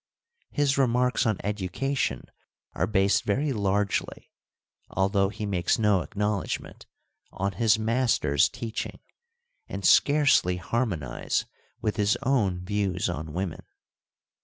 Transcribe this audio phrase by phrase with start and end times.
[0.49, 2.25] His re marks on education
[2.73, 4.31] are based very largely,
[4.89, 6.87] although he makes no acknowledgment,
[7.31, 8.97] on his master's teaching
[9.67, 11.45] and scarcely harmonise
[11.83, 13.63] with his own views on women.